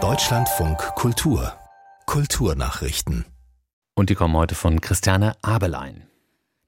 [0.00, 1.52] Deutschlandfunk Kultur
[2.06, 3.24] Kulturnachrichten.
[3.96, 6.06] Und die kommen heute von Christiane Abelein.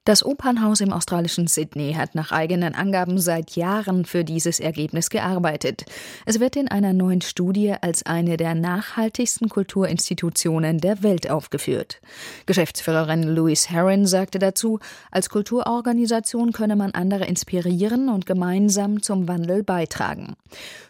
[0.03, 5.85] Das Opernhaus im australischen Sydney hat nach eigenen Angaben seit Jahren für dieses Ergebnis gearbeitet.
[6.25, 12.01] Es wird in einer neuen Studie als eine der nachhaltigsten Kulturinstitutionen der Welt aufgeführt.
[12.47, 14.79] Geschäftsführerin Louise Herron sagte dazu,
[15.11, 20.35] als Kulturorganisation könne man andere inspirieren und gemeinsam zum Wandel beitragen.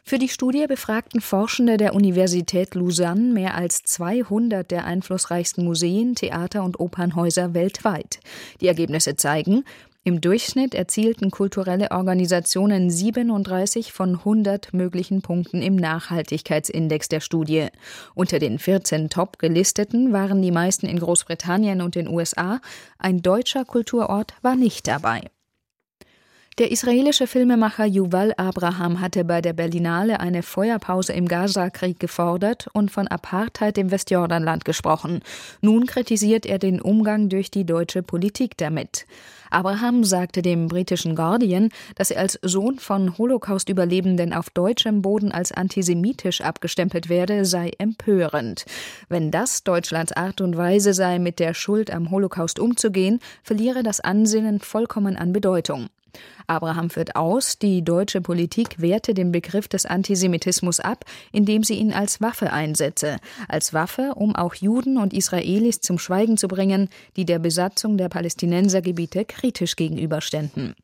[0.03, 6.63] Für die Studie befragten Forschende der Universität Lausanne mehr als 200 der einflussreichsten Museen, Theater
[6.63, 8.19] und Opernhäuser weltweit.
[8.61, 9.63] Die Ergebnisse Ergebnisse zeigen,
[10.03, 17.67] im Durchschnitt erzielten kulturelle Organisationen 37 von 100 möglichen Punkten im Nachhaltigkeitsindex der Studie.
[18.15, 22.61] Unter den 14 top gelisteten waren die meisten in Großbritannien und den USA.
[22.97, 25.29] Ein deutscher Kulturort war nicht dabei.
[26.57, 32.91] Der israelische Filmemacher Yuval Abraham hatte bei der Berlinale eine Feuerpause im Gazakrieg gefordert und
[32.91, 35.21] von Apartheid im Westjordanland gesprochen.
[35.61, 39.07] Nun kritisiert er den Umgang durch die deutsche Politik damit.
[39.49, 45.53] Abraham sagte dem britischen Guardian, dass er als Sohn von Holocaust-Überlebenden auf deutschem Boden als
[45.53, 48.65] antisemitisch abgestempelt werde, sei empörend.
[49.07, 54.01] Wenn das Deutschlands Art und Weise sei, mit der Schuld am Holocaust umzugehen, verliere das
[54.01, 55.87] Ansinnen vollkommen an Bedeutung.
[56.47, 61.93] Abraham führt aus, die deutsche Politik wehrte den Begriff des Antisemitismus ab, indem sie ihn
[61.93, 63.17] als Waffe einsetze,
[63.47, 68.09] als Waffe, um auch Juden und Israelis zum Schweigen zu bringen, die der Besatzung der
[68.09, 70.75] Palästinensergebiete kritisch gegenüberständen.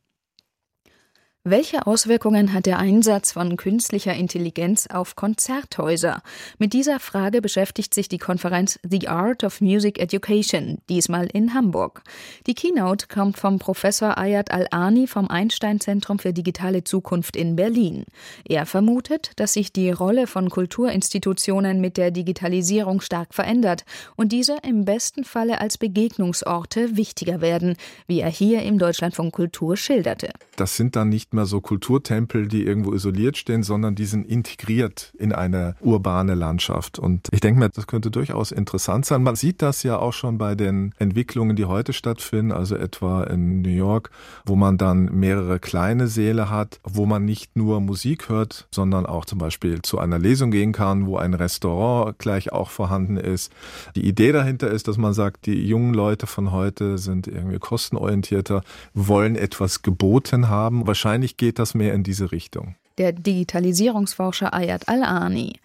[1.50, 6.22] Welche Auswirkungen hat der Einsatz von künstlicher Intelligenz auf Konzerthäuser?
[6.58, 12.02] Mit dieser Frage beschäftigt sich die Konferenz The Art of Music Education, diesmal in Hamburg.
[12.48, 18.04] Die Keynote kommt vom Professor Ayat Al-Ani vom Einstein Zentrum für digitale Zukunft in Berlin.
[18.44, 23.86] Er vermutet, dass sich die Rolle von Kulturinstitutionen mit der Digitalisierung stark verändert
[24.18, 29.78] und diese im besten Falle als Begegnungsorte wichtiger werden, wie er hier im Deutschlandfunk Kultur
[29.78, 30.32] schilderte.
[30.58, 35.14] Das sind dann nicht mehr so Kulturtempel, die irgendwo isoliert stehen, sondern die sind integriert
[35.18, 37.00] in eine urbane Landschaft.
[37.00, 39.24] Und ich denke mir, das könnte durchaus interessant sein.
[39.24, 43.62] Man sieht das ja auch schon bei den Entwicklungen, die heute stattfinden, also etwa in
[43.62, 44.10] New York,
[44.46, 49.26] wo man dann mehrere kleine Säle hat, wo man nicht nur Musik hört, sondern auch
[49.26, 53.52] zum Beispiel zu einer Lesung gehen kann, wo ein Restaurant gleich auch vorhanden ist.
[53.96, 58.62] Die Idee dahinter ist, dass man sagt, die jungen Leute von heute sind irgendwie kostenorientierter,
[58.94, 60.88] wollen etwas geboten haben.
[60.88, 62.76] Wahrscheinlich Wahrscheinlich geht das mehr in diese Richtung.
[62.98, 65.60] Der Digitalisierungsforscher Ayat Al-Ani.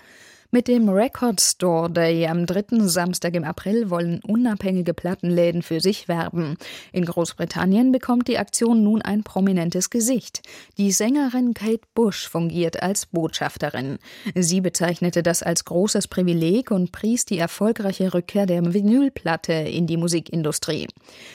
[0.54, 6.08] Mit dem Record Store Day am dritten Samstag im April wollen unabhängige Plattenläden für sich
[6.08, 6.58] werben.
[6.92, 10.42] In Großbritannien bekommt die Aktion nun ein prominentes Gesicht.
[10.76, 13.96] Die Sängerin Kate Bush fungiert als Botschafterin.
[14.34, 19.96] Sie bezeichnete das als großes Privileg und pries die erfolgreiche Rückkehr der Vinylplatte in die
[19.96, 20.86] Musikindustrie.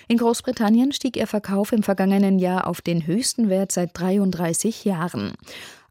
[0.08, 5.34] In Großbritannien stieg ihr Verkauf im vergangenen Jahr auf den höchsten Wert seit 33 Jahren.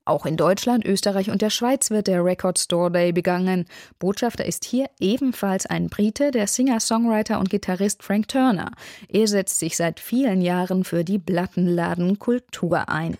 [0.07, 3.67] Auch in Deutschland, Österreich und der Schweiz wird der Record Store Day begangen.
[3.99, 8.71] Botschafter ist hier ebenfalls ein Brite, der Singer, Songwriter und Gitarrist Frank Turner.
[9.09, 13.17] Er setzt sich seit vielen Jahren für die Plattenladenkultur ein.